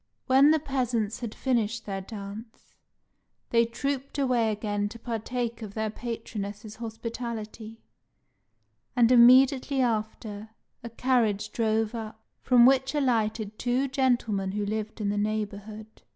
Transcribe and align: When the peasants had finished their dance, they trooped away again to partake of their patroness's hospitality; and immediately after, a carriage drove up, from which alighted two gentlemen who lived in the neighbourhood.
When 0.25 0.49
the 0.49 0.57
peasants 0.59 1.19
had 1.19 1.35
finished 1.35 1.85
their 1.85 2.01
dance, 2.01 2.73
they 3.51 3.65
trooped 3.67 4.17
away 4.17 4.51
again 4.51 4.89
to 4.89 4.97
partake 4.97 5.61
of 5.61 5.75
their 5.75 5.91
patroness's 5.91 6.77
hospitality; 6.77 7.83
and 8.95 9.11
immediately 9.11 9.79
after, 9.79 10.49
a 10.81 10.89
carriage 10.89 11.51
drove 11.51 11.93
up, 11.93 12.19
from 12.41 12.65
which 12.65 12.95
alighted 12.95 13.59
two 13.59 13.87
gentlemen 13.87 14.53
who 14.53 14.65
lived 14.65 15.01
in 15.01 15.09
the 15.09 15.19
neighbourhood. 15.19 16.01